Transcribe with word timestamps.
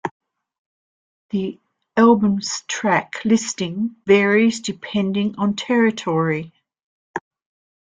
The 1.29 1.59
album's 1.95 2.63
track 2.67 3.21
listing 3.23 3.97
varies 4.07 4.59
depending 4.61 5.35
on 5.37 5.55
territory. 5.55 6.53